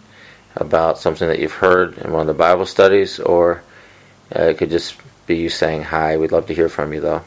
[0.56, 3.64] about something that you've heard in one of the Bible studies, or
[4.36, 4.96] uh, it could just
[5.28, 6.18] be you saying hi.
[6.18, 7.24] We'd love to hear from you, though.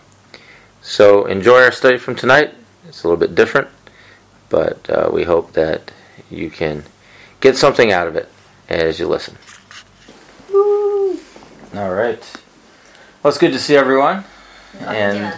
[0.82, 2.54] So enjoy our study from tonight.
[2.86, 3.68] It's a little bit different,
[4.50, 5.90] but uh, we hope that
[6.30, 6.84] you can
[7.40, 8.28] get something out of it
[8.68, 9.36] as you listen.
[10.52, 11.18] Woo.
[11.74, 12.22] All right.
[13.22, 14.24] Well, it's good to see everyone,
[14.80, 15.34] and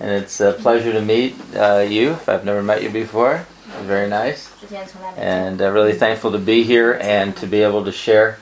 [0.00, 2.12] and it's a pleasure to meet uh, you.
[2.12, 3.46] If I've never met you before,
[3.82, 4.50] very nice.
[5.16, 8.38] And uh, really thankful to be here and to be able to share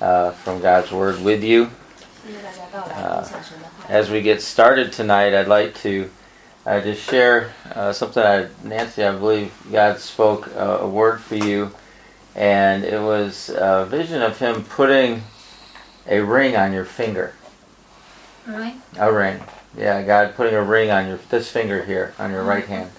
[0.00, 1.70] uh, from God's Word with you.
[2.74, 3.26] Uh,
[3.88, 6.10] as we get started tonight, I'd like to
[6.66, 8.22] uh, just share uh, something.
[8.22, 11.70] I, Nancy, I believe God spoke uh, a word for you,
[12.34, 15.22] and it was a vision of Him putting
[16.08, 17.34] a ring on your finger.
[18.46, 18.74] Really?
[18.98, 19.40] A ring.
[19.76, 22.50] Yeah, God putting a ring on your this finger here on your Uh-huh.
[22.50, 22.90] right hand.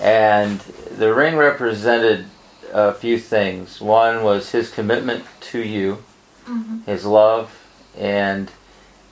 [0.00, 0.60] And
[0.96, 2.26] the ring represented
[2.72, 3.80] a few things.
[3.80, 6.04] One was his commitment to you,
[6.46, 6.84] Mhm.
[6.86, 7.50] his love,
[7.98, 8.50] and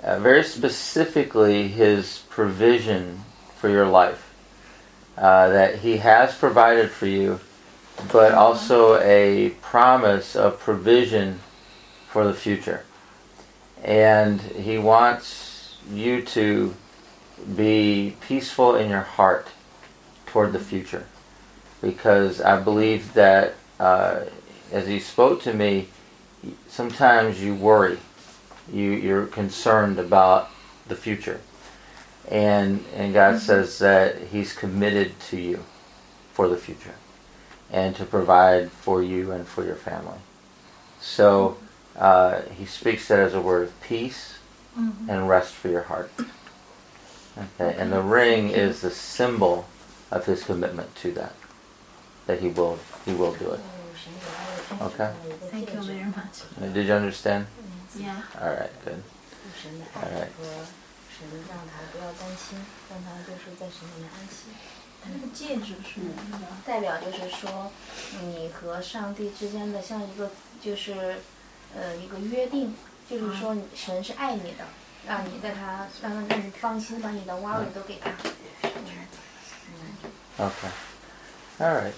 [0.03, 3.25] uh, very specifically his provision
[3.57, 4.23] for your life.
[5.19, 7.41] Uh, that he has provided for you,
[8.13, 11.41] but also a promise of provision
[12.09, 12.85] for the future.
[13.83, 16.75] And he wants you to
[17.57, 19.49] be peaceful in your heart
[20.37, 21.07] toward the future.
[21.81, 24.25] Because I believe that uh,
[24.71, 25.89] as he spoke to me,
[26.69, 27.97] sometimes you worry,
[28.71, 30.51] you, you're concerned about
[30.89, 31.41] the future.
[32.31, 35.65] And, and God says that he's committed to you
[36.35, 36.97] for the future
[37.73, 40.19] and to provide for you and for your family.
[41.01, 41.57] So
[41.99, 44.35] uh, he speaks that as a word of peace
[44.79, 45.09] Mhm.
[45.09, 46.11] and rest for your heart.
[47.39, 49.65] Okay, and the ring is the symbol
[50.11, 51.33] of his commitment to that.
[52.27, 53.61] That he will he will do it.
[54.81, 55.11] Okay.
[55.51, 56.43] Thank you very much.
[56.75, 57.47] Did you understand?
[57.97, 58.21] Yeah.
[58.41, 59.01] All right, good.
[59.63, 60.01] 神的爱
[60.37, 60.45] 和
[61.09, 62.59] 神让他不要担心，
[62.91, 64.51] 让他就是在神里面安息。
[65.09, 66.01] 那个戒指是
[66.31, 67.71] 那个代表就是说，
[68.21, 70.31] 你和上帝之间的像一个
[70.61, 71.17] 就是
[71.75, 72.75] 呃一个约定，
[73.09, 74.65] 就是说你神是爱你的，
[75.07, 78.11] 让你在他让他让你放心，把你的 worry 都给他。
[80.39, 80.69] Okay.
[81.61, 81.95] All right.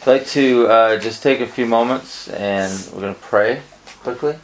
[0.00, 3.60] I'd like to uh, just take a few moments and we're going to pray
[4.02, 4.36] quickly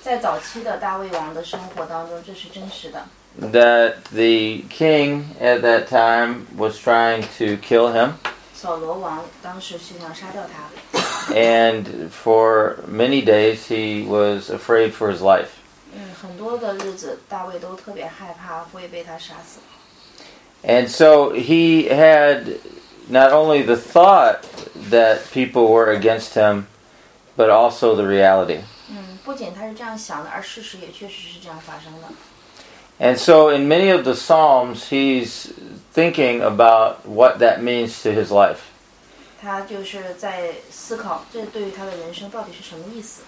[0.06, 3.06] 在早期的大卫王的生活当中，这是真实的。
[3.40, 8.14] That the king at that time was trying to kill him.
[8.54, 15.48] 扫罗王当时是想杀掉他， and for many days he was afraid for his life.
[15.94, 19.60] 嗯，很多的日子大卫都特别害怕会被他杀死，
[20.64, 22.58] And so he had
[23.08, 24.42] not only the thought
[24.92, 26.66] that people were against him,
[27.36, 28.60] but also the reality.
[29.26, 32.08] 嗯，不仅他是这样想的，而事实也确实是这样发生的。
[33.00, 35.52] And so in many of the Psalms, he's
[35.96, 38.60] thinking about what that means to his life.
[39.42, 43.24] 他就是在思考，这对于他的人生到底是什么意思。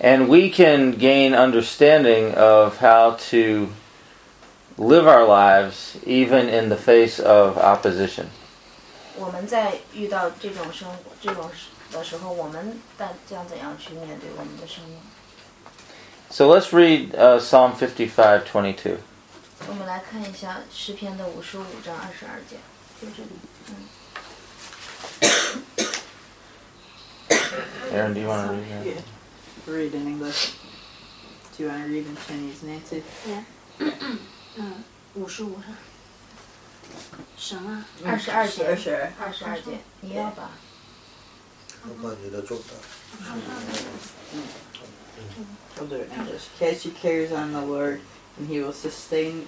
[0.00, 3.68] And we can gain understanding of how to
[4.76, 8.24] live our lives even in the face of opposition.
[9.16, 11.48] 我们在遇到这种生活这种
[11.92, 14.98] 的时候，我们但将怎样去面对我们的生命？
[16.30, 18.96] So let's read uh, Psalm 55:22.
[19.68, 22.56] 我们来看一下诗篇的五十五章二十二节。
[23.00, 23.28] 就这里。
[27.92, 28.84] Aaron, do you want to read that?
[28.84, 29.02] Yeah.
[29.66, 30.52] Read in English.
[31.56, 33.02] Do you want to read in Chinese, Nancy?
[34.56, 34.84] 嗯，
[35.14, 35.74] 五十五上。
[37.38, 39.12] 神啊，二十二节，二十二。
[39.20, 40.50] 二十二节，你要把
[41.84, 42.76] 我把你的重担。
[45.78, 46.48] I'll do it in English.
[46.58, 48.00] Cast your cares on the Lord,
[48.38, 49.46] and He will sustain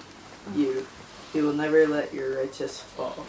[0.55, 0.85] you.
[1.33, 3.25] He will never let your righteous fall.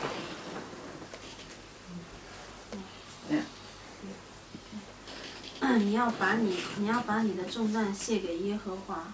[5.79, 9.13] 你要把你你要把你的重担卸给耶和华，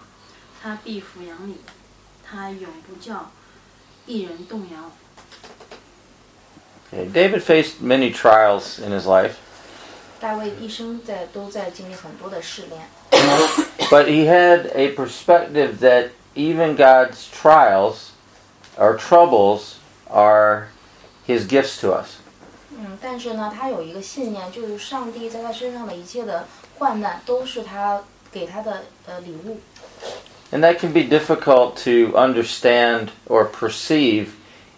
[0.61, 1.57] 他必抚养你，
[2.23, 3.31] 他永不叫
[4.05, 4.91] 一人动摇。
[6.91, 9.35] Okay, David faced many trials in his life,
[10.21, 12.87] 大 卫一生在都在经历很多的试炼，
[13.89, 18.09] but he had a perspective that even God's trials
[18.77, 19.75] or troubles
[20.09, 20.69] are
[21.27, 22.17] his gifts to us.
[22.71, 26.47] 嗯，但是呢，他有一个信念，就是上帝在他身上的一切的
[26.77, 28.01] 患难都是他
[28.31, 29.59] 给他的呃礼物。
[30.51, 34.29] And that can be difficult to understand or perceive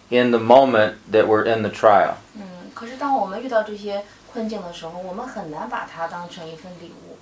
[0.08, 2.14] in the moment that we're in the trial.
[2.34, 2.42] 嗯，
[2.74, 4.02] 可是当我们遇到这些
[4.34, 7.16] 困境的时候，我们很难把它当成一份礼物。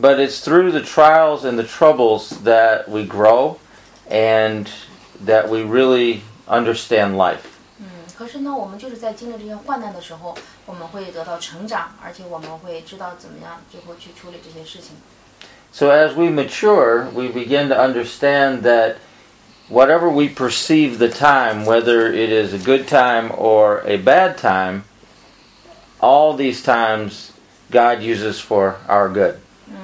[0.00, 3.56] But it's through the trials and the troubles that we grow
[4.08, 4.66] and
[5.24, 7.42] that we really understand life.
[7.78, 7.86] 嗯，
[8.16, 10.36] 可是呢，我们就是在经历这些患难的时候，
[10.66, 14.96] 我们会得到成长，而且我们会知道怎么样最后去处理这些事情。
[15.72, 18.96] So as we mature, we begin to understand that
[19.68, 24.82] whatever we perceive the time, whether it is a good time or a bad time,
[26.00, 27.32] all these times
[27.70, 29.36] God uses for our good.
[29.68, 29.76] 嗯，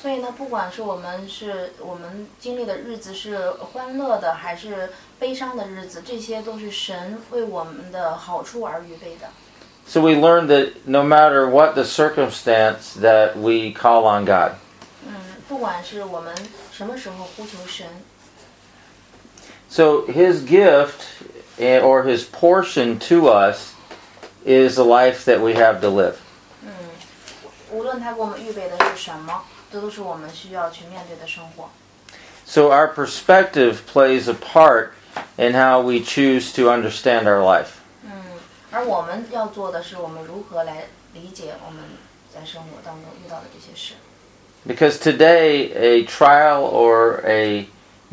[0.00, 9.28] 所以呢，不管是我们是我们经历的日子是欢乐的还是悲伤的日子，这些都是神为我们的好处而预备的。
[9.86, 14.52] So we learn that no matter what the circumstance that we call on God.
[15.06, 15.14] 嗯，
[15.48, 16.34] 不管是我们
[16.70, 17.86] 什么时候呼求神，
[19.70, 21.24] So his gift
[21.58, 23.71] eh, or his portion to us
[24.44, 26.14] is the life that we have to live.
[26.62, 26.70] 嗯，
[27.70, 31.70] 无论他给我们预备的是什么，这都是我们需要去面对的生活。
[32.46, 34.92] So our perspective plays a part
[35.36, 37.76] in how we choose to understand our life.
[38.02, 38.10] 嗯，
[38.72, 41.82] 而我们要做的是，我们如何来理解我们
[42.32, 43.94] 在生活当中遇到的这些事。
[44.66, 47.68] Because today a trial or a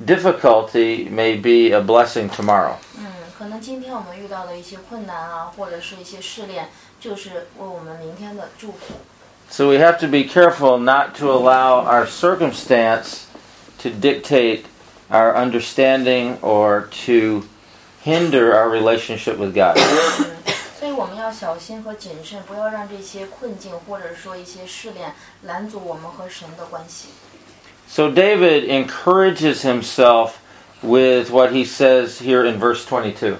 [0.06, 2.75] difficulty may be a blessing tomorrow.
[2.98, 3.06] 嗯，
[3.40, 8.96] 可能今天我们遇到的一些困难啊，或者是一些试炼，就是为我们明天的祝福。
[9.50, 13.25] So we have to be careful not to allow our circumstance
[13.80, 14.64] to dictate
[15.10, 17.46] our understanding or to
[18.04, 19.78] hinder our relationship with God.
[19.78, 20.25] 嗯，
[20.80, 27.10] 所以我们要小心和谨慎，不要让这些困境或者说一些试炼拦阻我们和神的关系。
[27.88, 30.32] So David encourages himself
[30.82, 33.38] with what he says here in verse 22.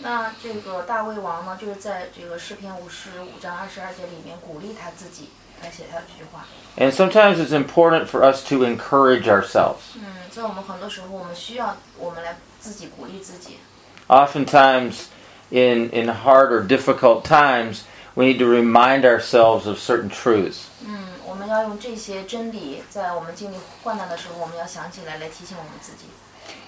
[0.00, 5.30] 那这个大卫王呢，就是在这个诗篇五十五章二十二节里面鼓励他自己，
[5.60, 6.44] 他写他的这句话。
[6.76, 9.96] And sometimes it's important for us to encourage ourselves.
[9.96, 13.58] 嗯，在我们很多时候，我们需要我们来自己鼓励自己。
[14.06, 15.06] Oftentimes,
[15.50, 17.80] in, in hard or difficult times,
[18.14, 20.68] we need to remind ourselves of certain truths.
[20.86, 26.04] 嗯，我们要用这些真理，在我们经历患难的时候，我们要想起来，来提醒我们自己。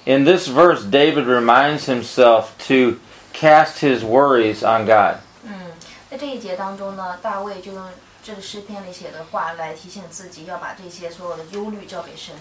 [0.04, 2.98] In this verse, David reminds himself to
[3.32, 5.16] cast his worries on God.
[5.44, 5.52] 嗯，
[6.10, 7.82] 在这一节当中呢，大卫就用
[8.22, 12.34] 这个诗篇里写的话来提醒自己，要把这些所有的忧虑交给神。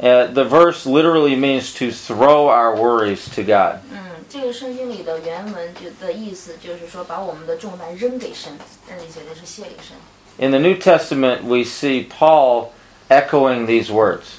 [0.00, 3.80] Uh, the verse literally means to throw our worries to God.
[3.90, 8.52] 嗯，这个圣经里的原文就的意思就是说，把我们的重担扔给神，
[8.88, 9.96] 这里写的是卸给神。
[10.38, 12.68] In the New Testament, we see Paul
[13.08, 14.38] echoing these words.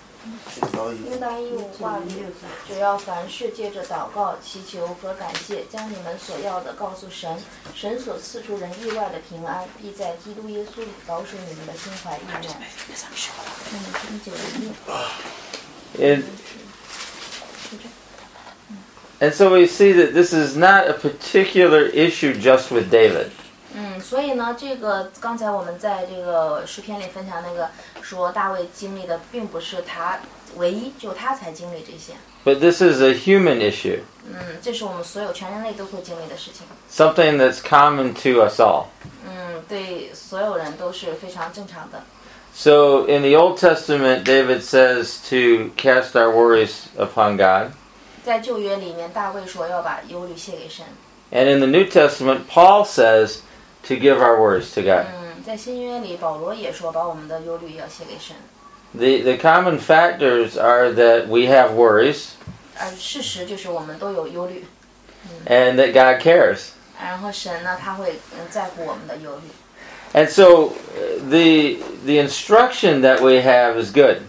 [1.08, 2.26] 应当一无挂虑，
[2.66, 7.38] 只要凡事借着祷告、祈求和感谢，将你们所要的告诉神。
[7.74, 12.52] 神所赐出人意外的平安，必在基督耶稣里保守你们的心怀意念。
[13.72, 13.78] 嗯，
[14.12, 14.72] 一九零六。
[15.98, 16.24] And,
[19.20, 23.28] and so we see that this is not a particular issue just with David.
[23.74, 27.70] 嗯，所以呢，这个刚才我们在这个诗篇里分享那个
[28.02, 30.18] 说大卫经历的，并不是他
[30.56, 32.12] 唯一，只有他才经历这些。
[32.44, 36.66] But this is a human issue, 嗯，这是我们所有全人类都会经历的事情。
[36.90, 38.86] something that's common to us all.
[39.26, 42.02] 嗯，对所有人都是非常正常的。
[42.54, 47.72] So in the Old Testament, David says to cast our worries upon God.
[48.24, 50.84] 在旧约里面，大卫说要把忧虑卸给神。
[51.32, 53.38] And in the New Testament, Paul says
[53.88, 55.06] to give our worries to God.
[55.19, 58.36] 嗯， 在新约里，保罗也说把我们的忧虑要卸给神。
[58.92, 62.28] The, the common factors are that we have worries
[62.78, 64.64] 而事实就是我们都有忧虑，
[65.46, 66.68] and that God cares.
[67.02, 69.50] 然后神呢，他会嗯在乎我们的忧虑。
[70.14, 74.22] And so uh, the, the instruction that we have is good.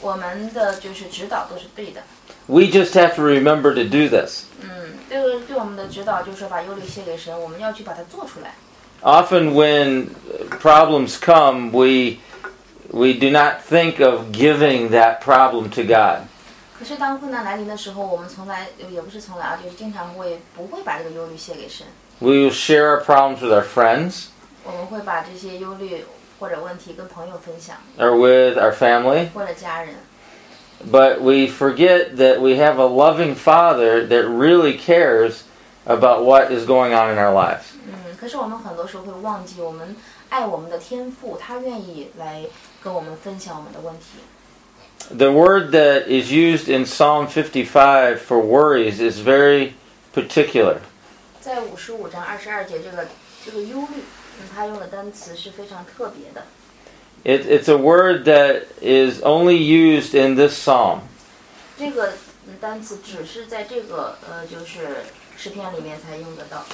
[0.00, 2.02] 我们的就是指导都是对的。
[2.46, 4.44] We just have to remember to do this.
[4.60, 8.54] 嗯，这个对我们的指导就是说把忧虑卸给神，我们要去把它做出来。
[9.02, 12.18] Often when uh, problems come, we,
[12.90, 16.26] we do not think of giving that problem to God.
[16.78, 21.86] 可是当困难来临的时候，我们从来也不是从来啊，就是经常会不会把这个忧虑卸给神，
[22.20, 24.26] We will share our problems with our friends
[24.64, 26.04] 我们会把这些忧虑
[26.38, 29.28] 或者问题跟朋友分享， or with our family.
[29.32, 29.94] 或者家人。
[30.88, 35.42] But we forget that we have a loving Father that really cares
[35.84, 37.71] about what is going on in our lives.
[38.22, 39.96] 嗯，可是我们很多时候会忘记，我们
[40.28, 42.44] 爱我们的天赋，他愿意来
[42.82, 44.18] 跟我们分享我们的问题。
[45.10, 49.72] The word that is used in Psalm 55 for worries is very
[50.14, 50.78] particular.
[51.40, 53.06] 在五十五章二十二节，这个
[53.44, 54.02] 这个忧虑，
[54.38, 56.44] 嗯，他用的单词是非常特别的。
[57.24, 61.00] It, it's a word that is only used in this psalm.
[61.78, 62.12] 这个
[62.46, 65.04] 嗯单词只是在这个呃，就是
[65.36, 66.64] 诗篇里面才用得到。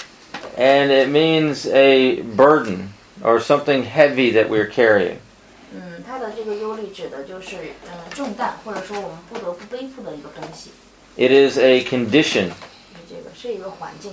[0.57, 2.91] And it means a burden
[3.23, 5.17] or something heavy that we're carrying.
[5.75, 10.71] 嗯，它的这个忧虑指的就是嗯重担，或者说我们不得不背负的一个东西。
[11.17, 12.51] It is a condition.
[13.09, 14.13] 这个是一个环境。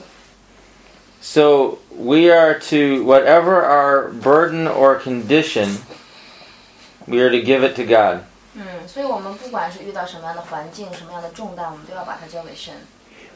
[1.21, 5.77] So we are to, whatever our burden or condition,
[7.05, 8.23] we are to give it to God.
[8.55, 12.73] 嗯，所以我们不管是遇到什么样的环境、什么样的重担，我们都要把它交给神。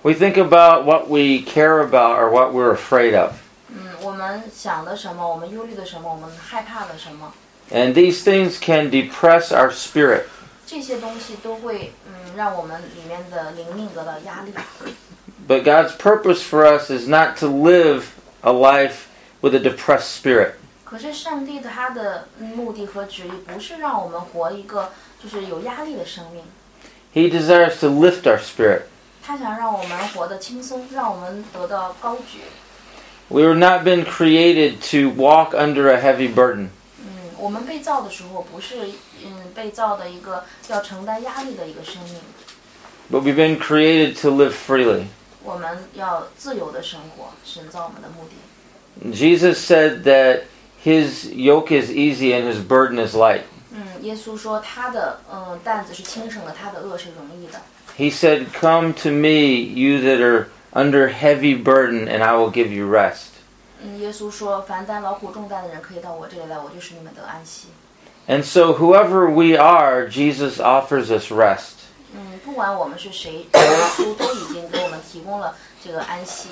[0.04, 3.32] We think about what we care about or what we're afraid of.
[3.70, 7.34] 嗯，我们想的什么，我们忧虑的什么，我们害怕的什么，
[7.72, 10.26] And these things can depress our spirit.
[10.68, 14.54] 这些东西都会嗯让我们里面的灵命得到压力。
[15.48, 18.04] But God's purpose for us is not to live
[18.42, 19.08] a life
[19.42, 20.54] with a depressed spirit.
[20.84, 26.44] 可是上帝的他的目的和旨意不是让我们活一个就是有压力的生命，
[27.14, 28.84] He desires to lift our spirit.
[29.26, 32.40] 他想让我们活得轻松，让我们得到高举。
[33.28, 36.68] We were not been created to walk under a heavy burden.
[37.00, 38.90] 嗯，我们被造的时候不是
[39.26, 42.20] 嗯被造的一个要承担压力的一个生命，
[43.12, 45.06] But we've been created to live freely.
[45.44, 49.12] 我们要自由的生活，神造我们的目的。
[49.12, 50.44] Jesus said that
[50.84, 53.42] his yoke is easy and his burden is light.
[53.72, 57.60] 嗯， 嗯，耶稣说他的嗯担子是轻省的，他的恶是容易的。
[57.98, 62.72] He said, Come to me, you that are under heavy burden, and I will give
[62.72, 63.32] you rest.
[63.82, 67.68] 嗯，耶稣说，凡担劳苦重担的人可以到我这里来，我就使你们得安息。
[68.28, 71.86] And so, whoever we are, Jesus offers us rest.
[72.14, 76.50] 嗯，不管我们是谁，耶稣都已经给我们提供了这个安息。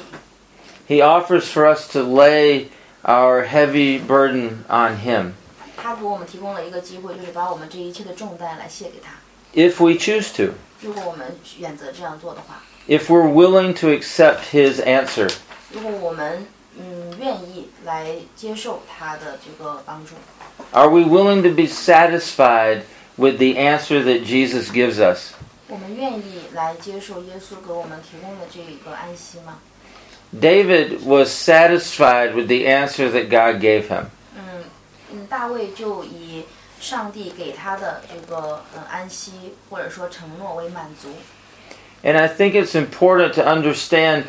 [0.87, 2.67] He offers for us to lay
[3.03, 5.31] our heavy burden on Him
[5.75, 9.11] 他给我们提供了一个机会，就是把我们这一切的重担来卸给他。
[9.53, 15.31] if we choose to, 如果我们选择这样做的话， if we're willing to accept His answer.
[15.71, 16.45] 如果我们
[16.77, 20.15] 嗯愿意来接受他的这个帮助，
[20.71, 22.81] Are we willing to be satisfied
[23.15, 25.31] with the answer that Jesus gives us?
[25.67, 29.59] 我们愿意来接受耶稣给我们提供的这个安息吗？
[30.39, 34.05] David was satisfied with the answer that God gave him.
[34.35, 34.63] 嗯
[35.11, 36.43] 嗯，大卫就以
[36.79, 41.09] 上帝给他的这个嗯安息或者说承诺为满足。
[42.03, 44.25] And I think it's important to understand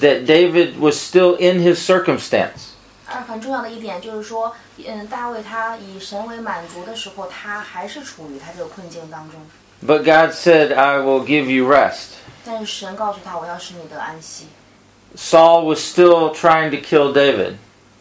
[0.00, 2.74] that David was still in his circumstance.
[3.06, 4.54] 而很重要的一点就是说，
[4.86, 9.40] 嗯，大卫他以神为满足的时候，他还是处于他这个困境当中。
[9.84, 12.18] But God said, I will give you rest.
[12.44, 14.46] 但是神告诉他，我要使你得安息。
[15.16, 17.54] Saul was still trying to kill David.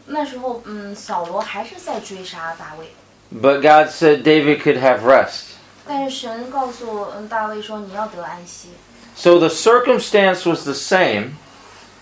[0.05, 2.93] 那时候，嗯，扫罗还是在追杀大卫，
[3.31, 5.55] But God said David could have rest.
[5.85, 8.69] 但是神告诉嗯大卫说你要得安息。
[9.15, 11.31] So the circumstance was the same,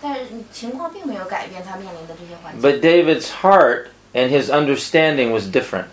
[0.01, 5.85] 但是嗯情况并没有改变他面临的这些环境， but David's heart and his understanding was different.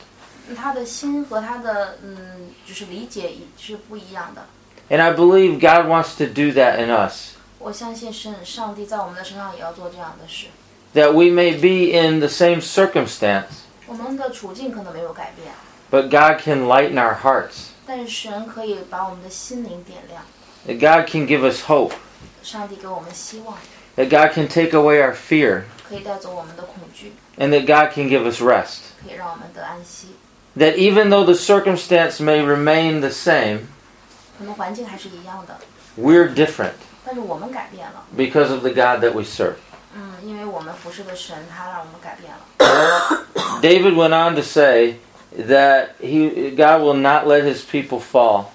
[0.56, 4.44] 他的心和他的嗯就是理解是不一样的。
[4.90, 7.34] And I believe God wants to do that in us.
[7.58, 10.48] 我相信神上帝在我们的身上也要做这样的事。
[10.94, 15.52] That we may be in the same circumstance, 我们的处境可能没有改变，
[15.90, 17.68] but God can lighten our hearts.
[17.86, 20.22] 但是神可以把我们的心灵点亮，
[20.66, 21.92] That God can give us hope.
[22.42, 23.56] 上帝给我们希望，
[23.96, 25.62] That God can take away our fear.
[25.88, 28.78] 可以带走我们的恐惧， And that God can give us rest.
[29.04, 30.08] 可以让我们得安息。
[30.56, 33.62] That even though the circumstance may remain the same,
[34.38, 35.58] 可能环境还是一样的，
[35.98, 36.72] we're different
[37.04, 38.04] 但是我们改变了。
[38.16, 39.54] because of the God that we serve.
[39.96, 42.38] 嗯，因为我们服侍的神，他让我们改变了。
[43.60, 44.96] David went on to say
[45.36, 48.46] that he, God will not let his people fall.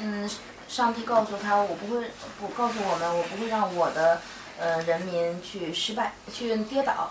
[0.00, 0.30] 嗯，
[0.68, 2.04] 上帝告诉他，我不会，
[2.40, 4.20] 不告诉我们，我不会让我的
[4.60, 7.10] 呃人民去失败，去跌倒。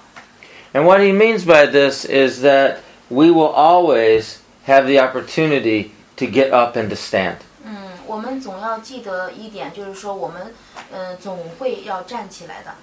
[0.73, 2.77] And what he means by this is that
[3.10, 7.36] we will always have the opportunity to get up and to stand.
[7.65, 10.53] 嗯，我们总要记得一点，就是说我们
[10.91, 12.73] 呃总会要站起来的。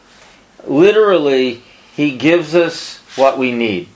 [0.67, 1.61] Literally,
[1.97, 3.87] he gives us what we need.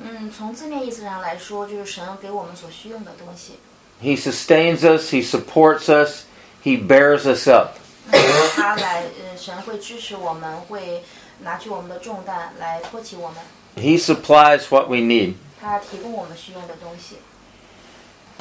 [0.00, 3.58] 嗯，从字面意思上来说，就是神给我们所需用的东西。
[4.02, 6.24] He sustains us, he supports us,
[6.64, 7.76] he bears us up.
[8.10, 8.18] 嗯，
[8.54, 11.02] 他来，呃，神会支持我们，会
[11.42, 13.38] 拿去我们的重担来托起我们，
[13.76, 15.34] He supplies what we need.
[15.60, 17.16] 他提供我们需用的东西，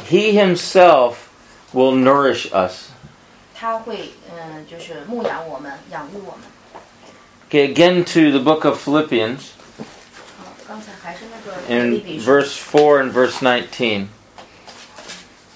[0.09, 1.15] He himself
[1.73, 2.91] will nourish us.
[3.55, 6.41] 他会，嗯、就是牧养我们，养育我们。
[7.51, 9.51] Okay, again to the book of Philippians
[10.37, 14.07] 好，刚才还是那个 in 利比书 verse 4 and verse 19.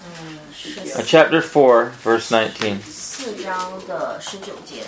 [0.04, 2.82] 嗯，十 Uh, chapter 4, verse 19.
[2.82, 4.84] 四章的十九节，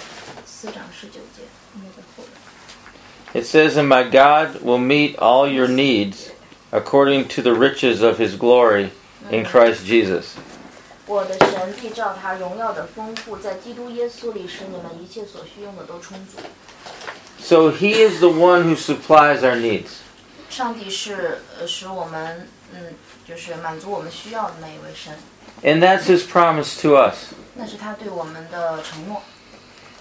[0.45, 1.43] 四章十九节，
[1.75, 6.29] 那个后边 It says, And my God will meet all your needs
[6.71, 8.91] according to the riches of his glory
[9.31, 10.35] in Christ Jesus.
[11.05, 16.37] 我的神必照他荣耀的丰富，在基督耶稣里使你们一切所需用的都充足。
[17.39, 19.89] So he is the one who supplies our needs.
[20.49, 22.93] 上帝是呃使我们嗯
[23.27, 25.13] 就是满足我们需要的那一位神，
[25.63, 27.33] And that's his promise to us.
[27.55, 29.21] 那是他对我们的承诺。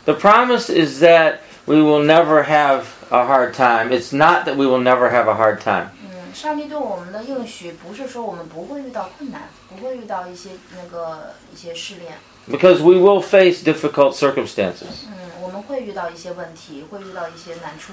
[0.05, 3.91] The promise is that we will never have a hard time.
[3.91, 5.91] It's not that we will never have a hard time.
[6.03, 12.19] 嗯，上帝对我们的应许不是说我们不会遇到困难，不会遇到一些那个一些试炼。
[12.51, 15.07] Because we will face difficult circumstances.
[15.07, 15.26] 嗯，我
[15.57, 17.93] 们会遇到一些问题，会遇到一些难处，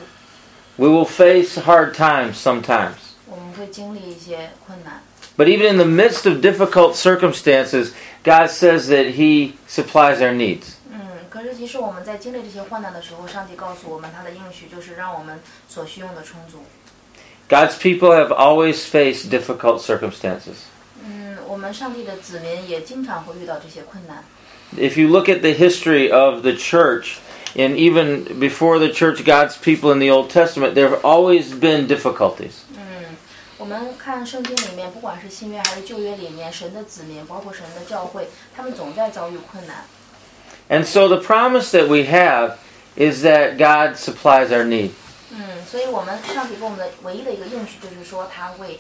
[0.76, 2.94] We will face hard times sometimes.
[3.28, 5.02] 我们会经历一些困难。
[5.38, 7.92] But even in the midst of difficult circumstances,
[8.24, 10.76] God says that He supplies our needs.
[10.92, 16.64] 嗯，可是其实我们在经历这些患难的时候，上帝告诉我们，他的应许就是让我们所需用的充足。
[17.48, 20.68] God's people have always faced difficult circumstances.
[21.04, 24.24] 嗯，我们上帝的子民也经常会遇到这些困难。
[24.78, 27.16] If you look at the history of the church,
[27.56, 31.88] and even before the church, God's people in the Old Testament, there have always been
[31.88, 32.64] difficulties.
[32.76, 33.16] 嗯，
[33.58, 39.86] 我们 们看圣经里面，不管是新约还是旧约里面，神的子民，包括神的教会，他们总在遭遇困难。
[40.70, 42.56] And so the promise that we have
[42.96, 44.92] is that God supplies our need.
[45.32, 48.80] 嗯，所以我们上帝给我们的唯一的一个应许就是说，他会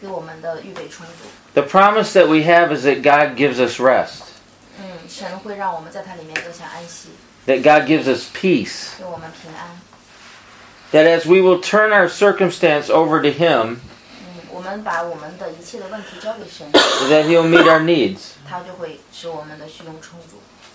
[0.00, 1.28] 给我们的预备充足。
[1.54, 4.22] The promise that we have is that God gives us rest,
[4.78, 7.08] 嗯，神会让我们在它里面得享安息，
[7.45, 8.99] that God gives us peace.
[10.91, 13.81] That as we will turn our circumstance over to Him,
[17.09, 18.37] that He'll meet our needs.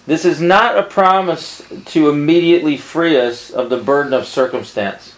[0.06, 5.14] This is not a promise to immediately free us of the burden of circumstance.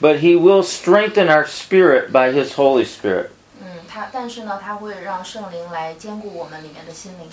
[0.00, 3.30] But He will strengthen our spirit by His Holy Spirit.
[3.95, 7.29] 嗯，他但是呢，他会让圣灵来兼顾我们里面的心灵，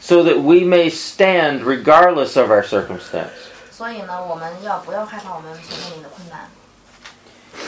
[0.00, 3.30] so that we may stand regardless of our circumstance.
[3.70, 6.48] 所以呢，我们要不要害怕我们所面临的困难？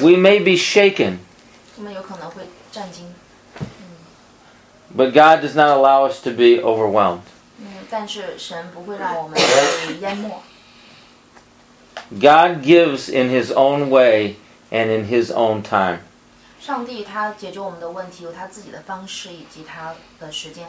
[0.01, 1.19] We may be shaken,
[1.77, 3.15] 我们有可能会战惊，
[4.97, 7.21] but God does not allow us to be overwhelmed.
[7.59, 10.31] 嗯，但是神不会让我们被淹没。
[12.11, 14.37] God gives in His own way
[14.71, 15.99] and in His own time.
[16.63, 20.69] 上帝他解决我们的问题有他自己的方式以及他的时间。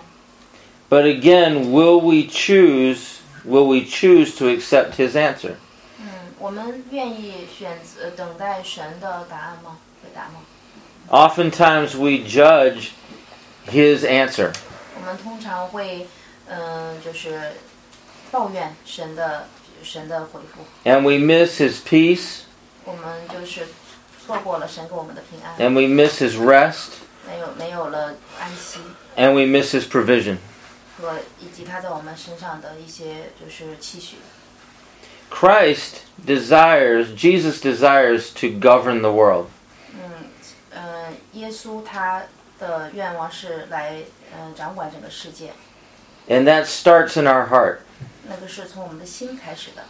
[0.89, 5.53] But again, will we choose will we choose to accept his answer?
[5.99, 6.07] 嗯，
[6.39, 9.77] 我们愿意选择等待神的答案吗？
[10.01, 10.41] 回答吗？
[11.09, 12.89] Oftentimes we judge
[13.67, 14.51] his answer.
[14.95, 16.07] 我们通常会，
[16.47, 17.53] 嗯、就是
[18.31, 19.47] 抱怨神的
[19.81, 22.41] 神的回复， And we miss his peace
[22.85, 23.67] 我们就是
[24.25, 28.79] 错过了神给我们的平安， and we miss his rest 没有没有了安息
[29.15, 30.37] and we miss his provision.
[30.97, 34.17] 和以及他在我们身上的一些就是期许。
[35.31, 39.47] Christ desires, Jesus desires to govern the world.
[39.93, 40.29] 嗯，
[40.71, 42.23] 呃，耶稣他
[42.59, 43.97] 的愿望是来，
[44.35, 45.53] 嗯、掌管整个世界，
[46.27, 47.77] And that starts in our heart.
[48.27, 49.83] 那个是从我们的心开始的。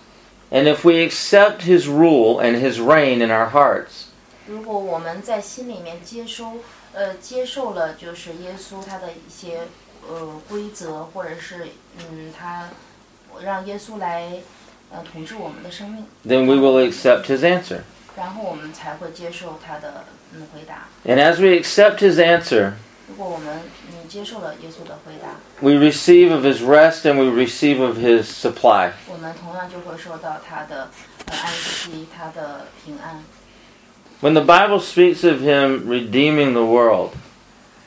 [0.51, 4.07] And if we accept his rule and his reign in our hearts,
[4.47, 6.57] 如果我们在心里面接收，
[6.93, 9.67] 呃，接受了就是耶稣他的一些
[10.07, 11.67] 呃规则，或者是
[11.99, 12.69] 嗯，他
[13.43, 14.39] 让耶稣来
[14.91, 17.81] 呃统治我们的生命， then we will accept his answer.
[18.17, 20.03] 然后我们才会接受他的
[20.33, 20.87] 嗯回答。
[21.05, 22.73] And as we accept his answer,
[23.07, 25.29] 如果我们嗯接受了耶稣的回答，
[25.61, 28.91] we receive of his rest and we receive of his supply.
[29.07, 30.89] 我们同样就会受到他的
[31.27, 33.23] 呃安息，他的平安。
[34.21, 37.11] When the Bible speaks of him redeeming the world,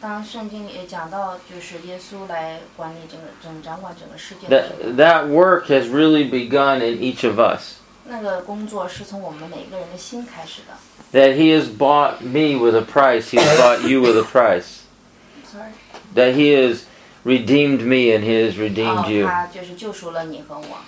[0.00, 7.74] 当圣经里也讲到，就是耶稣来管理整个整掌管整个世界的时候 that that work has really begun in each of us.
[8.04, 10.76] 那个工作是从我们每个人的心开始的。
[11.12, 14.80] That he has bought me with a price, he has bought you with a price.
[15.46, 15.70] Sorry，
[16.16, 16.84] That he has
[17.24, 19.26] redeemed me and he has redeemed 哦， you.
[19.26, 20.78] 他就是救赎了你和我。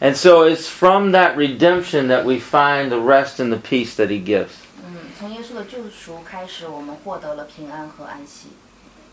[0.00, 4.10] and so it's from that redemption that we find the rest and the peace that
[4.10, 4.52] he gives.
[4.52, 5.12] Mm,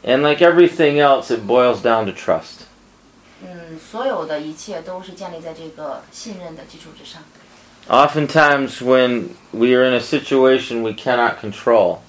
[0.04, 2.66] and like everything else, it boils down to trust.
[7.90, 12.02] Oftentimes, when we are in a situation we cannot control,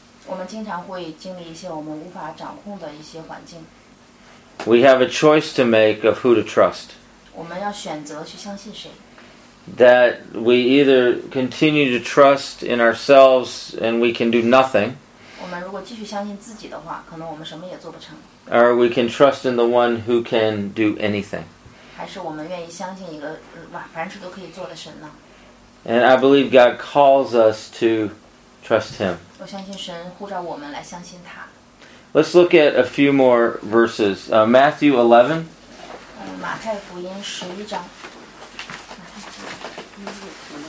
[4.66, 6.94] we have a choice to make of who to trust.
[7.33, 8.91] 我们要选择去相信谁。
[9.77, 14.93] That we either continue to trust in ourselves and we can do nothing,
[15.41, 18.15] 我们如果继续相信自己的话，可能我们什么也做不成；
[18.49, 21.43] or we can trust in the one who can do anything.
[21.95, 25.09] 还是我们愿意相信一个呃哇凡事都可以做的神呢？
[25.85, 28.11] And I believe God calls us to
[28.65, 29.15] trust Him.
[29.39, 31.47] 我相信神呼召我们来相信他。
[32.11, 34.29] Let's look at a few more verses.
[34.29, 35.45] Uh, Matthew 11,
[36.23, 37.83] 嗯，马太福音十一章。
[38.97, 40.63] 马太福音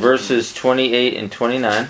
[0.00, 1.86] verses 28 and 29.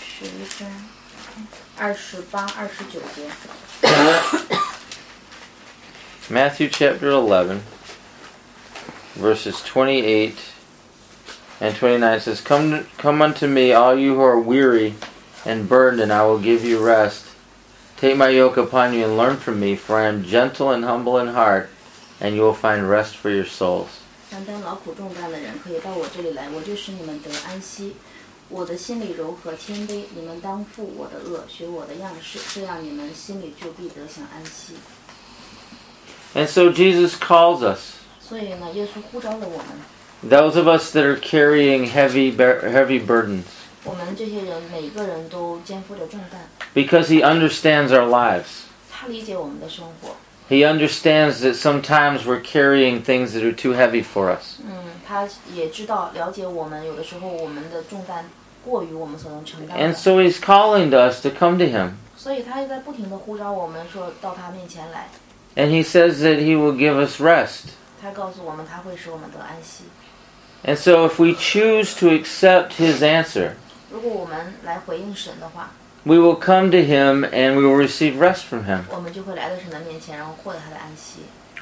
[0.00, 0.68] 十一章
[1.76, 3.28] 二十八、二十九节。
[6.30, 7.60] Matthew chapter 11,
[9.20, 10.34] verses 28
[11.60, 14.94] and 29 says, Come, come unto me, all you who are weary
[15.44, 17.24] and burdened, and I will give you rest.
[17.96, 21.18] Take my yoke upon you and learn from me, for I am gentle and humble
[21.18, 21.68] in heart,
[22.20, 23.88] and you will find rest for your souls.
[24.30, 27.96] 担当劳苦重担的人可以到我这里来，我就使你们得安息。
[28.50, 34.74] 我的心里柔和谦卑，你们当负我的恶，学我的样式，这样你们心里就必得享安息。
[36.34, 39.66] And so Jesus calls us, 所以呢，耶稣呼召了我们，
[40.22, 43.44] those of us that are carrying heavy, bur- heavy burdens,
[43.84, 48.64] 我们这些人每个人都肩负着重担， because He understands our lives.
[48.90, 50.16] 他理解我们的生活，
[50.50, 54.56] He understands that sometimes we're carrying things that are too heavy for us.
[54.66, 54.74] 嗯，
[55.06, 58.28] 他也知道了解我们，有的时候我们的重担
[58.64, 61.92] 过于我们所能承担 And 的， so He's calling to us to come to Him.
[62.16, 65.08] 所以他也在不停的呼召我们说到他面前来，
[65.54, 67.68] And He says that He will give us rest.
[68.02, 69.84] 他告诉我们他会使我们得安息。
[70.63, 73.57] and so if we choose to accept his answer,
[76.05, 78.85] we will come to him and we will receive rest from him.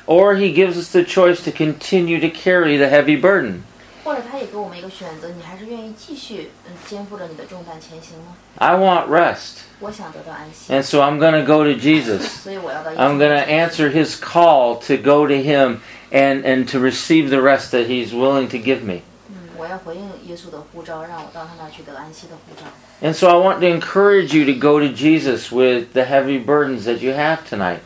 [0.08, 3.64] Or he gives us the choice to continue to carry the heavy burden.
[8.58, 9.64] I want rest.
[10.70, 12.48] And so I'm going to go to Jesus.
[12.48, 15.82] I'm going to answer his call to go to him
[16.12, 19.02] and, and to receive the rest that He's willing to give me.
[23.02, 26.86] And so I want to encourage you to go to Jesus with the heavy burdens
[26.86, 27.80] that you have tonight.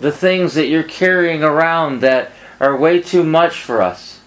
[0.00, 4.20] The things that you're carrying around that are way too much for us.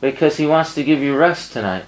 [0.00, 1.84] Because He wants to give you rest tonight.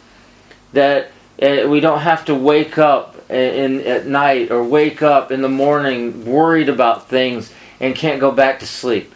[0.73, 1.05] That
[1.39, 5.49] uh, we don't have to wake up in, at night or wake up in the
[5.49, 9.12] morning worried about things and can't go back to sleep.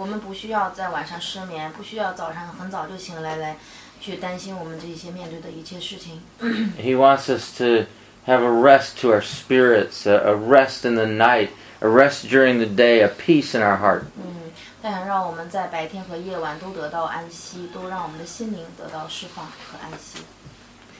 [0.00, 3.56] 我们不需要在晚上失眠，不需要早上很早就醒来来
[4.00, 6.22] 去担心我们这些面对的一切事情。
[6.40, 7.86] He wants us to
[8.26, 12.58] have a rest to our spirits, a, a rest in the night, a rest during
[12.58, 14.04] the day, a peace in our heart.
[14.16, 20.20] 嗯，他想让我们在白天和夜晚都得到安息，都让我们的心灵得到释放和安息。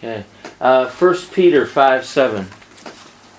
[0.03, 0.25] Okay.
[0.61, 2.45] Uh, 1 Peter 5 7.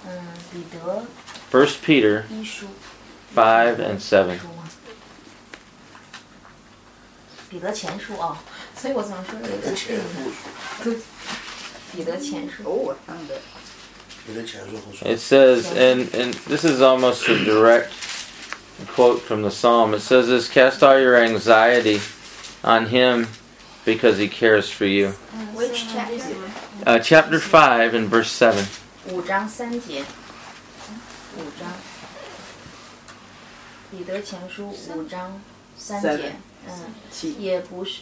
[0.07, 1.03] 嗯，彼得
[1.51, 2.65] 1 Peter 一书
[3.35, 4.39] 5 and 7.
[7.51, 8.41] 彼得前书啊、
[8.75, 9.97] 所以我总说有点前
[10.83, 10.97] 对，
[11.93, 12.63] 彼得前书。
[12.65, 13.41] Oh, I found it.
[14.27, 17.91] 你的前述和说 It says, and, and this is almost a direct
[18.93, 19.93] quote from the psalm.
[19.93, 22.01] It says this Cast all your anxiety
[22.61, 23.27] on him
[23.85, 25.13] because he cares for you.
[25.55, 26.35] Which chapter？
[26.85, 28.65] Uh, chapter 5 and verse 7.
[29.09, 30.03] 五章三节，
[31.37, 31.71] 五章，
[33.89, 35.41] 彼得前书五章
[35.77, 36.31] 三节 Seven，
[36.67, 36.73] 嗯，
[37.11, 38.01] 七也不是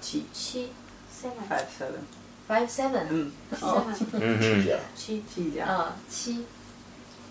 [0.00, 0.70] 七七
[1.12, 2.04] seven five seven.
[2.48, 5.64] five seven，嗯， 哦， hmm 讲七七家。
[5.64, 6.44] 啊七，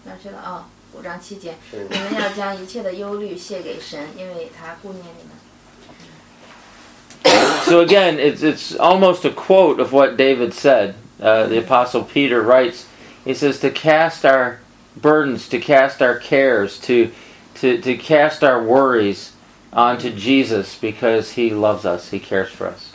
[0.03, 0.67] 哪去了啊？
[0.93, 5.31] 五章七节，是你们要将一切的忧虑卸给神，因为他顾念你们。
[7.65, 10.93] So again, it's, it's almost a quote of what David said.
[11.19, 12.85] Uh, the Apostle Peter writes,
[13.25, 14.59] he says, to cast our
[14.95, 17.09] burdens, to cast our cares, to,
[17.55, 19.31] to, to cast our worries
[19.71, 22.91] onto Jesus because he loves us, he cares for us.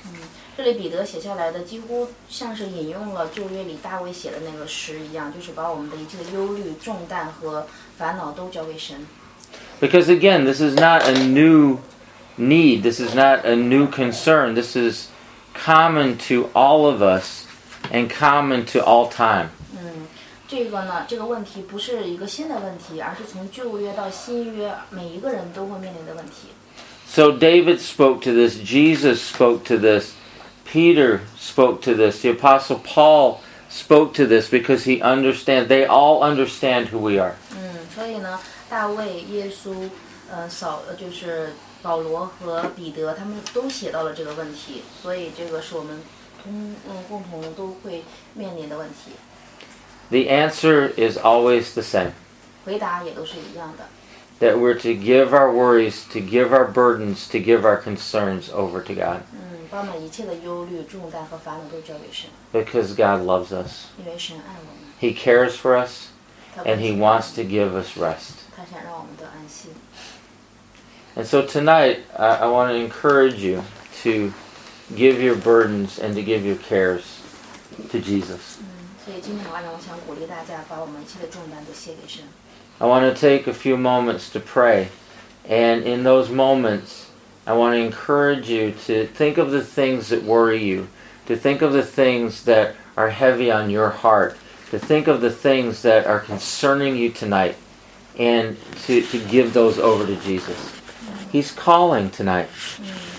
[0.57, 9.07] 这里彼得写下来的几乎像是引用了旧约里大卫写的那个诗一样，就是把我们的一切的忧虑、重担和烦恼都交给神。
[9.81, 11.79] Because again, this is not a new
[12.37, 15.09] need, this is not a new concern, this is
[15.55, 17.47] common to all of us
[17.91, 19.49] and common to all time.
[19.73, 20.07] 嗯，
[20.47, 26.49] 这个呢，这个问题不是一个新的问题，而是从旧约到新约，每一个人都会面临的问题。
[27.07, 30.15] So David spoke to this, Jesus spoke to this,
[30.65, 36.23] Peter spoke to this, the Apostle Paul spoke to this because he understands, they all
[36.23, 37.35] understand who we are.
[37.53, 39.89] 嗯，所以呢，大卫、耶稣，
[40.31, 41.53] 呃，扫呃就是
[41.83, 46.01] 保罗和彼得，他们都写到了这个问题，所以这个是我们
[46.45, 48.05] 共嗯共同都会
[48.35, 49.11] 面临的问题，
[50.11, 52.13] The answer is always the same.
[52.65, 53.89] 回答也都是一样的。
[54.41, 58.83] That we're to give our worries, to give our burdens, to give our concerns over
[58.83, 59.21] to God.
[59.35, 63.89] 嗯，把我们一切的忧虑、重担和烦恼都交给神， Because God loves us.
[63.99, 66.07] 因为神爱我们， He cares for us
[66.57, 68.33] 他 and He 关心 wants 我 to 们 give us rest.
[68.57, 69.69] 他想让我们得安息。
[71.17, 73.65] And so tonight, I, I want to encourage you
[74.05, 74.33] to
[74.95, 77.03] give your burdens and to give your cares
[77.91, 78.57] to Jesus.
[79.05, 82.25] 所以今天晚上我想鼓励大家把我们一切的重担都卸给神。
[82.80, 84.90] I want to take a few moments to pray.
[85.48, 87.10] And in those moments,
[87.48, 90.88] I want to encourage you to think of the things that worry you,
[91.28, 94.38] to think of the things that are heavy on your heart,
[94.72, 97.56] to think of the things that are concerning you tonight,
[98.18, 100.74] and to, to give those over to Jesus.
[101.32, 102.50] He's calling tonight.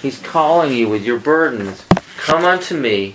[0.03, 1.85] He's calling you with your burdens.
[2.19, 3.15] Come unto me,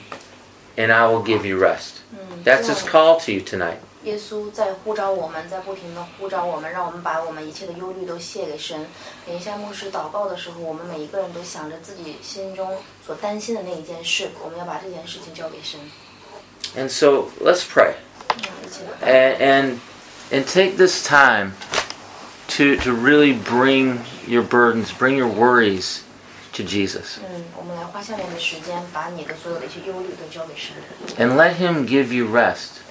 [0.77, 2.01] and I will give you rest.
[2.43, 3.79] That's his call to you tonight.
[4.04, 8.86] 耶稣在呼召我们，在不停的呼召我们，让我们把我们一切的忧虑都卸给神。
[9.26, 15.80] 等一下牧师祷告的时候，我们每一个人都想着自己心中所担心的那一件事，我们要把这件事情交给神。
[16.76, 17.94] And so let's pray.
[18.36, 19.78] 嗯，一起来祷告 and and,
[20.30, 21.52] and take this time
[22.48, 26.00] to to really bring your burdens, bring your worries
[26.53, 27.19] to Jesus.
[31.17, 32.81] And let Him give you rest.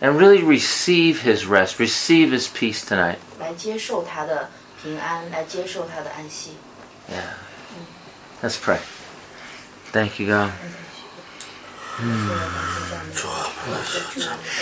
[0.00, 3.18] And really receive His rest, receive His peace tonight.
[7.08, 7.34] Yeah.
[8.42, 8.78] Let's pray.
[9.92, 10.52] Thank you, God.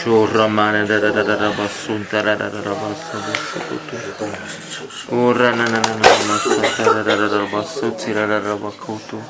[0.03, 3.33] Shurramane da da da da da basunta da da da da basu da
[3.91, 5.17] da da da.
[5.17, 9.23] Ora na na na na masata da da da da basu tira da da bakutu.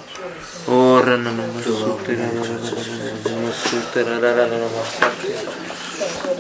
[0.69, 5.29] Ora na na masu tira da da da da masu tira da da da masata.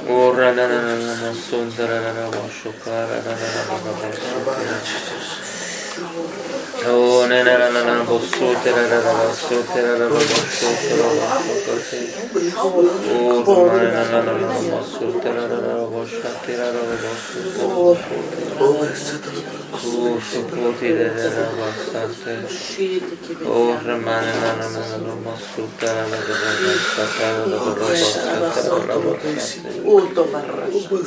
[0.09, 4.20] Ora na na na na masunta da da da basukara da da da da basu
[4.40, 5.58] tira.
[6.00, 10.08] Oh, ne la la la la bossute la la la la bossute la la la
[10.08, 12.14] bossute la la bossute
[13.11, 17.58] Oh, domani la la la la bossute la la la bossute la la la bossute
[19.80, 22.46] Oh, supporti la la la bossute
[23.44, 28.22] Oh, domani la la la la bossute la la la bossute la la la bossute
[28.62, 29.46] la la bossute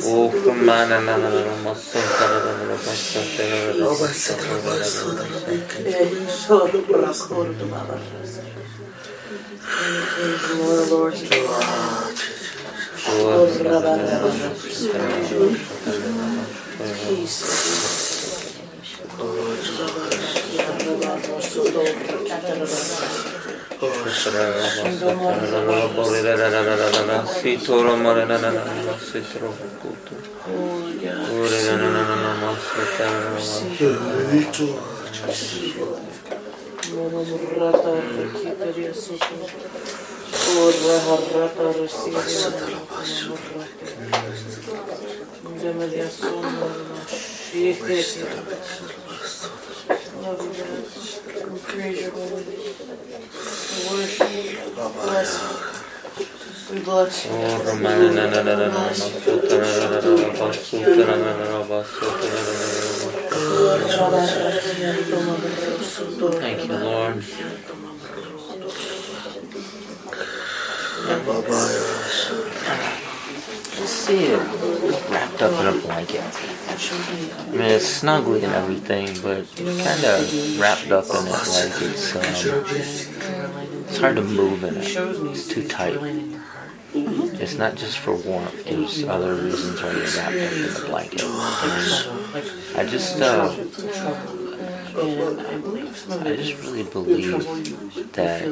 [0.04, 4.50] Oh, domani la la la bossute la la la bossute la la la bossute
[27.40, 28.52] Sitoro Marana
[28.98, 30.31] Sitoro Kutu.
[51.72, 52.46] Praise your Lord.
[53.90, 54.74] Worship.
[54.74, 55.81] Bless you.
[66.40, 67.24] Thank you, Lord.
[73.72, 74.38] Just see it
[75.10, 76.22] wrapped up in a blanket.
[76.22, 82.20] I mean, it's snuggly and everything, but kind of wrapped up in a blanket, so
[82.20, 82.64] um,
[83.88, 84.84] it's hard to move in it.
[84.84, 85.98] It's too tight.
[87.42, 88.64] It's not just for warmth.
[88.64, 91.22] There's other reasons why you're wrapped up in the blanket.
[91.22, 93.50] And I just uh,
[96.24, 97.44] I just really believe
[98.12, 98.42] that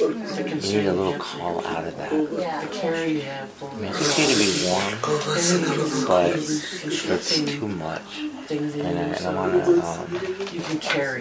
[0.00, 2.12] you need a little call out of that.
[2.12, 2.30] I mean,
[3.90, 4.98] it's okay to be warm,
[6.08, 8.18] but it's too much.
[8.50, 10.06] And I, I want to um,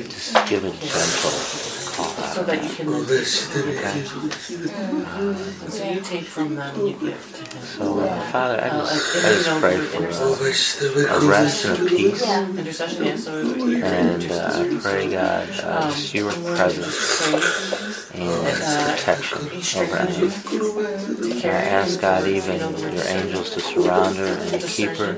[0.09, 3.95] just give it a gentle call out so that you can then Okay?
[5.63, 7.63] and so you take from them you give to him.
[7.65, 11.05] So, uh, Father, I Uh, just, if I just pray for intercession.
[11.09, 12.21] a rest and a peace.
[12.61, 13.31] Intercession, yeah, so
[13.97, 16.97] And uh, I pray, God, uh, just your presence
[18.13, 18.57] and
[18.93, 19.41] protection
[19.81, 21.41] over Emily.
[21.43, 22.59] And I ask God, even
[22.95, 25.11] your angels to surround her and to keep her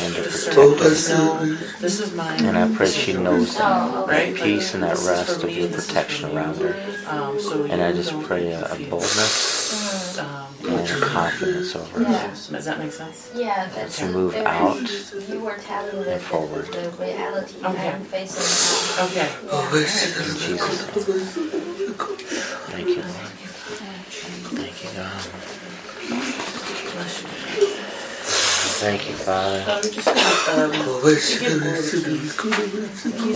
[0.00, 1.44] and to protect her.
[1.80, 2.44] This is mine.
[2.44, 6.56] And I pray she knows that, that peace and that rest of your protection around
[6.56, 6.74] her.
[7.08, 12.04] Um, And I just pray a, a boldness Um, and a confidence over her.
[12.04, 13.30] Does that make sense?
[13.34, 14.80] Yeah, that's To move there- out
[15.28, 16.66] You were telling the, and forward.
[16.66, 17.88] the, the reality Okay.
[17.90, 19.28] I'm facing Okay.
[19.46, 19.60] now.
[19.72, 21.34] in Jesus'
[22.70, 23.32] Thank you, Lord.
[24.58, 25.54] Thank you, God.
[28.78, 29.64] Their um,
[33.10, 33.34] king,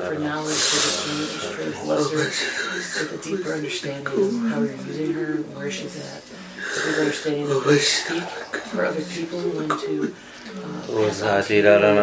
[0.00, 1.22] for knowledge, for the king.
[1.30, 5.96] Just pray bless her with a deeper understanding of how you're using her, where she's
[5.96, 6.22] at.
[6.26, 8.22] A deeper understanding of how speak
[8.66, 10.14] for other people, when to
[10.56, 10.82] uh,
[11.22, 12.02] pass on to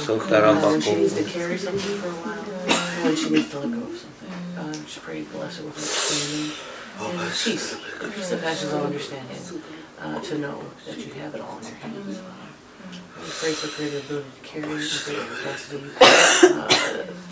[0.00, 2.42] you, uh, when she needs to carry something for a while,
[3.04, 4.58] when she needs to let go of something.
[4.58, 7.76] Uh, just pray bless her with understanding and peace.
[8.14, 9.36] Peace that passes all understanding.
[10.00, 12.20] Uh, to know that you have it all in your hands.
[13.16, 16.68] We pray for greater ability to carry, and greater capacity uh,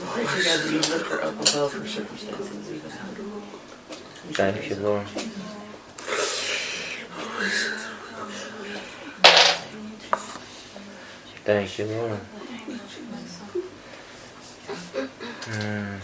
[0.00, 2.96] We pray to God that you lift her up above her circumstances, even now.
[4.32, 5.06] Thank you, Lord.
[11.44, 12.20] Thank you, Lord.
[15.42, 15.98] Mm.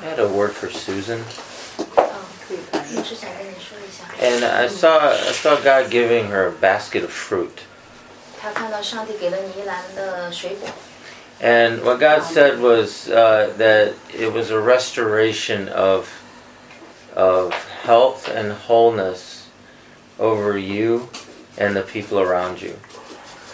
[0.00, 1.24] I had a word for Susan.
[4.20, 7.62] And I saw I saw God giving her a basket of fruit.
[8.65, 10.67] 他看到上帝给了你一篮的水果，
[11.41, 16.07] And what God said was uh, that it was a restoration of
[17.15, 17.53] of
[17.83, 19.47] health and wholeness
[20.17, 21.09] over you
[21.57, 22.75] and the people around you.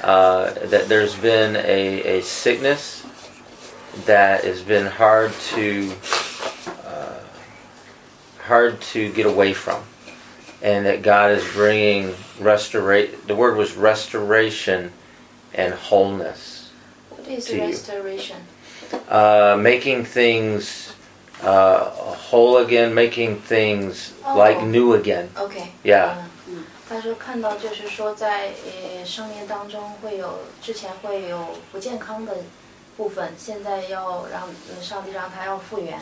[0.03, 3.03] Uh, that there's been a, a sickness
[4.05, 5.91] that has been hard to
[6.85, 7.19] uh,
[8.45, 9.81] hard to get away from,
[10.61, 13.25] and that God is bringing restorate.
[13.25, 14.91] The word was restoration
[15.55, 16.69] and wholeness
[17.09, 17.63] What is To you.
[17.67, 18.37] restoration？
[19.09, 20.89] uh, making things
[21.43, 21.89] uh,
[22.29, 24.65] whole again, making things like Oh.
[24.65, 25.27] new again.
[25.35, 25.71] OK。
[25.83, 26.15] Yeah.
[26.47, 32.33] 嗯，他说看到就是说在呃生命当中会有之前会有不健康的
[32.95, 35.99] 部分，现在要让嗯上帝让他要复原。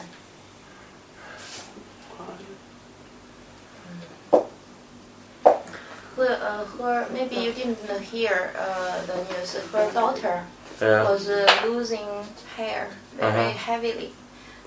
[6.16, 9.54] Her, uh, her maybe you didn't hear uh, the news.
[9.72, 10.42] Her daughter
[10.80, 11.04] Yeah.
[11.04, 12.08] was uh, losing
[12.56, 12.88] hair
[13.18, 13.72] very Uh-huh.
[13.72, 14.10] heavily.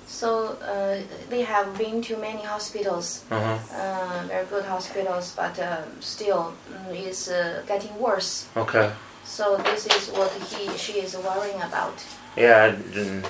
[0.07, 0.97] So uh,
[1.29, 3.57] they have been to many hospitals, Uh-huh.
[3.75, 8.45] uh, very good hospitals, but uh, still mm, is uh, getting worse.
[8.55, 8.91] Okay.
[9.25, 11.95] So this is what he she is worrying about.
[12.37, 13.23] Yeah, I.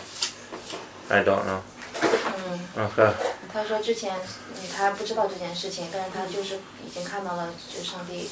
[1.09, 1.61] I don't know.
[2.02, 3.12] 嗯， Okay.
[3.52, 4.14] 他说之前
[4.54, 6.56] 嗯他不知道这件事情，但是他就是
[6.86, 8.28] 已经看到了，就是上帝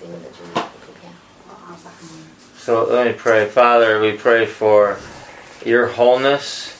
[0.00, 1.12] 给你的这个图片。
[2.58, 3.46] So let me pray.
[3.46, 4.96] Father, we pray for
[5.64, 6.70] your wholeness.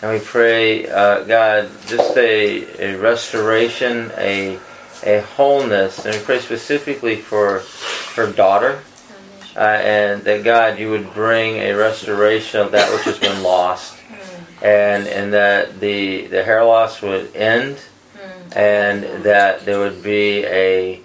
[0.00, 4.58] And we pray, uh, God, just a, a restoration, a,
[5.04, 6.04] a wholeness.
[6.04, 7.62] And we pray specifically for
[8.16, 8.78] her daughter.
[9.10, 13.42] 嗯，那是 Uh, and that God, you would bring a restoration of that which has been
[13.42, 13.91] lost, 嗯
[14.63, 18.57] and and that the the hair loss would end, hmm.
[18.57, 21.01] and that there would be a,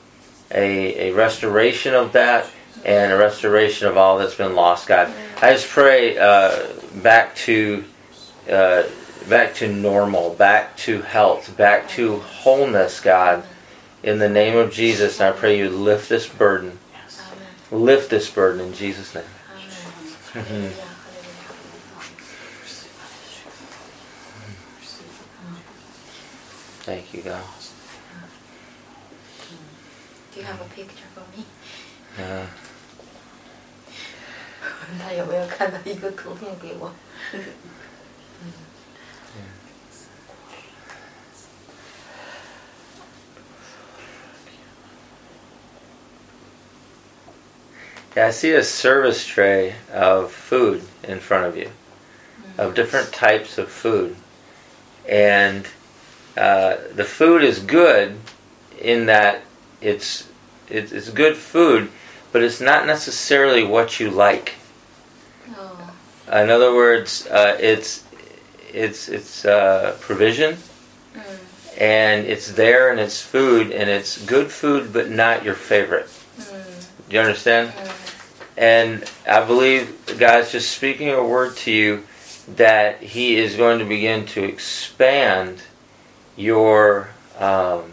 [0.53, 2.49] a a restoration of that
[2.85, 4.87] and a restoration of all that's been lost.
[4.87, 5.45] God, hmm.
[5.45, 6.69] I just pray uh,
[7.03, 7.85] back to
[8.49, 8.85] uh,
[9.29, 13.01] back to normal, back to health, back to wholeness.
[13.01, 13.43] God,
[14.05, 16.79] in the name of Jesus, and I pray you lift this burden,
[17.73, 20.73] lift this burden in Jesus' name.
[26.88, 27.42] Thank you, God.
[30.34, 31.46] Do you have a picture for me？
[32.18, 32.46] Uh,
[35.02, 36.94] 他有没有看到一个图片给我？
[48.16, 51.72] yeah, I see a service tray of food in front of you,
[52.58, 54.16] of different types of food.
[55.10, 55.66] And
[56.39, 58.17] uh, the food is good
[58.81, 59.43] in that
[59.81, 60.29] it's,
[60.69, 61.91] it's, it's good food,
[62.31, 64.53] but it's not necessarily what you like.
[65.57, 65.95] Oh.
[66.33, 68.05] In other words, uh, it's
[68.73, 70.59] it's it's uh, provision,
[71.15, 71.79] mm.
[71.81, 76.07] and it's there and it's food and it's good food, but not your favorite.
[76.39, 76.87] Mm.
[77.11, 77.73] You understand?
[77.73, 78.55] Mm.
[78.57, 82.05] And I believe God's just speaking a word to you
[82.55, 85.63] that He is going to begin to expand
[86.39, 87.93] your, um,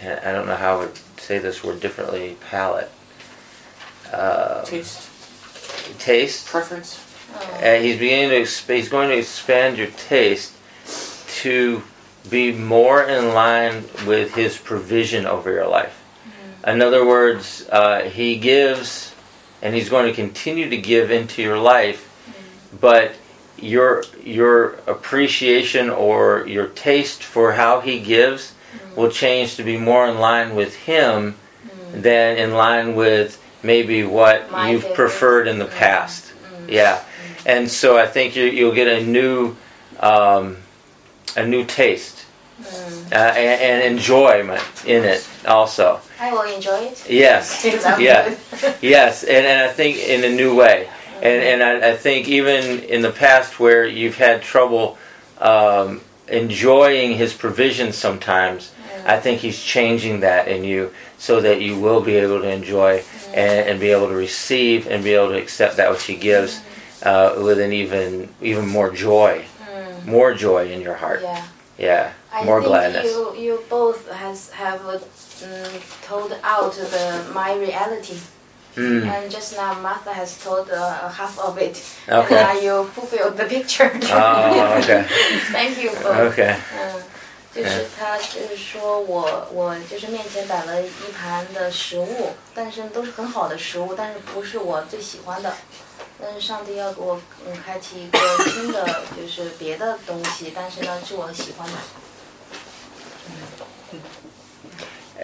[0.00, 2.90] I don't know how I would say this word differently, palate.
[4.12, 5.08] uh, Taste,
[5.98, 6.46] taste.
[6.46, 7.02] preference.
[7.60, 10.52] And he's beginning to exp- he's going to expand your taste
[11.42, 11.82] to
[12.30, 16.02] be more in line with his provision over your life.
[16.66, 19.14] In other words, uh, he gives,
[19.62, 22.08] and he's going to continue to give into your life,
[22.80, 23.12] but
[23.58, 28.52] your your appreciation or your taste for how he gives
[28.94, 31.36] will change to be more in line with him
[31.92, 34.94] than in line with maybe what My you've favorite.
[34.94, 35.70] preferred in the Mm.
[35.74, 36.32] past.
[36.68, 37.00] Yeah,
[37.44, 39.56] and so I think you, you'll get a new,
[40.00, 40.56] um,
[41.36, 42.24] a new taste
[43.12, 46.00] uh, and, and enjoyment in it also.
[46.20, 47.04] I will enjoy it.
[47.08, 48.74] Yes, Is that yeah, good?
[48.80, 50.88] yes, and, and I think in a new way,
[51.22, 54.98] and and I, I think even in the past where you've had trouble
[55.38, 58.72] um, enjoying His provision sometimes,
[59.04, 63.02] I think He's changing that in you so that you will be able to enjoy
[63.34, 66.62] and, and be able to receive and be able to accept that which He gives
[67.02, 71.20] uh, with an even even more joy, Mm, more joy in your heart.
[71.22, 71.44] yeah.
[71.78, 73.04] Yeah, I more think gladness.
[73.04, 75.68] you you both has have uh,
[76.08, 78.16] told out the my reality,
[78.77, 81.75] Mm, and just now Martha has told uh, half of it,
[82.07, 82.37] Okay.
[82.37, 83.91] and now you fulfilled the picture.
[84.13, 85.03] oh, okay,
[85.51, 86.31] Thank you both.
[86.31, 86.55] okay.
[86.79, 87.03] 嗯，
[87.53, 95.53] 就是他就是说我我就是面前摆了一盘的食物，但是都是很好的食物，但是不是我最喜欢的。
[96.21, 98.17] 但是上帝要给我嗯开启一个
[98.49, 101.73] 新的，就是别的东西，但是呢是我喜欢的。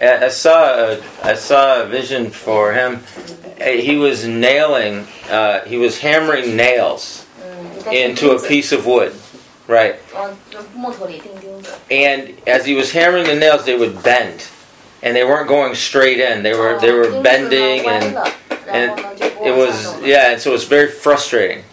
[0.00, 2.98] I I saw a, I saw a vision for him.
[3.63, 7.25] he was nailing, uh, he was hammering nails
[7.91, 9.13] into a piece of wood,
[9.67, 9.95] right?
[11.89, 14.47] And as he was hammering the nails, they would bend,
[15.01, 16.43] and they weren't going straight in.
[16.43, 18.17] They were they were bending, and
[18.67, 18.99] and
[19.41, 21.63] it was yeah, and so it was very frustrating.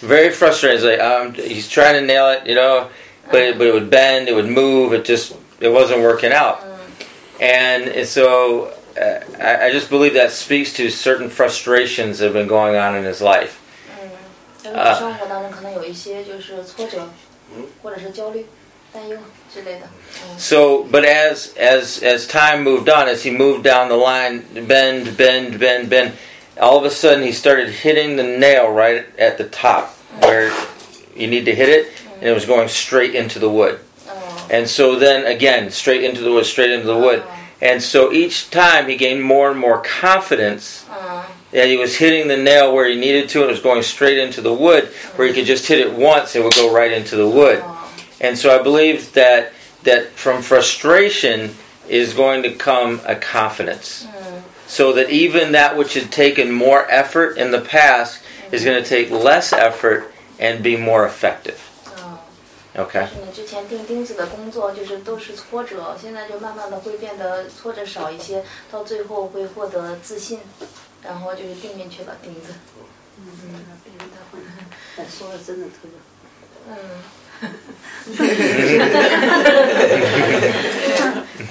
[0.00, 0.76] Very frustrating.
[0.76, 2.90] It's like um, he's trying to nail it, you know,
[3.30, 6.60] but it, but it would bend, it would move, it just it wasn't working out.
[6.60, 7.06] Mm.
[7.40, 12.48] And, and so I, I, just believe that speaks to certain frustrations that have been
[12.48, 13.62] going on in his life.
[14.64, 14.68] Uh,
[20.38, 25.16] so, but as as as time moved on, as he moved down the line, bend,
[25.16, 26.14] bend, bend, bend,
[26.60, 29.90] all of a sudden he started hitting the nail right at the top
[30.20, 30.52] where
[31.14, 33.78] you need to hit it, and it was going straight into the wood.
[34.08, 34.48] Oh.
[34.50, 37.22] And so then again, straight into the wood, straight into the wood.
[37.24, 37.35] Oh.
[37.60, 41.32] And so each time he gained more and more confidence uh-huh.
[41.52, 44.18] that he was hitting the nail where he needed to and it was going straight
[44.18, 46.92] into the wood, where he could just hit it once and it would go right
[46.92, 47.60] into the wood.
[47.60, 48.02] Uh-huh.
[48.20, 49.52] And so I believe that
[49.84, 51.54] that from frustration
[51.88, 54.04] is going to come a confidence.
[54.04, 54.40] Uh-huh.
[54.66, 58.88] So that even that which had taken more effort in the past is going to
[58.88, 61.70] take less effort and be more effective.
[62.76, 70.40] 就是你之前钉钉子的工作，就是都是挫折，现在就慢慢的会变得挫折少一些，到最后会获得自信，
[71.02, 72.52] 然后就是钉进去了钉子。
[73.18, 73.64] 嗯
[75.10, 75.90] 说的真的特别
[76.68, 76.74] 嗯。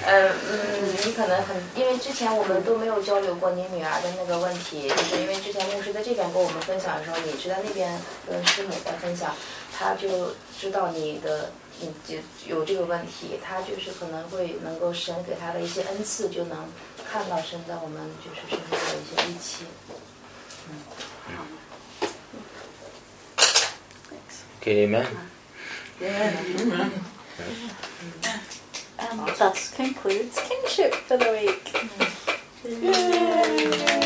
[0.04, 0.58] 呃嗯，
[1.04, 7.96] 你可能很，因为之前我们都没有交流过你女儿的那个问题，就是因为之前牧师在这边跟我们分享的时候，你是在那边
[8.28, 9.32] 跟师母在分享，
[9.78, 11.50] 他就知道你的
[11.80, 12.16] 你就
[12.46, 16.66] 有这个问题，他就是可能会能够神给他的一些恩赐，就能
[17.10, 19.66] 看到神在我们就是身上的一些力气。
[24.60, 25.06] Okay, amen.
[28.98, 31.72] And thus concludes kingship for the week.
[32.64, 33.86] Yay.